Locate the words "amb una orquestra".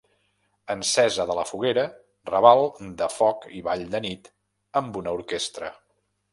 4.85-5.75